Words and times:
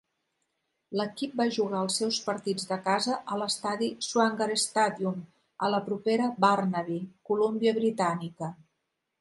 L'equip 0.99 1.33
va 1.41 1.45
jugar 1.57 1.81
els 1.87 1.97
seus 2.01 2.17
partits 2.29 2.65
de 2.71 2.77
casa 2.87 3.19
a 3.35 3.37
l'estadi 3.41 3.91
Swangard 4.07 4.63
Stadium 4.63 5.21
a 5.67 5.71
la 5.75 5.83
propera 5.91 6.33
Burnaby, 6.47 6.99
Colúmbia 7.33 7.77
Britànica. 7.81 8.55